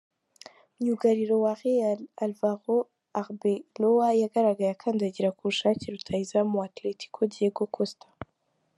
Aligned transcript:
Myugariro 0.79 1.35
wa 1.43 1.53
Real, 1.61 1.99
Álvaro 2.25 2.77
Arbeloa 3.19 4.07
yagaragaye 4.21 4.71
akandagira 4.73 5.33
ku 5.35 5.41
bushake 5.47 5.83
rutahizamu 5.93 6.53
wa 6.59 6.65
Atlético 6.69 7.19
Diego 7.31 7.65
Costa. 7.77 8.07